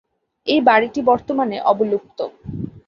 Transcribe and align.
এই 0.47 0.59
বাড়িটি 0.61 0.99
বর্তমানে 1.01 1.57
অবলুপ্ত। 1.63 2.19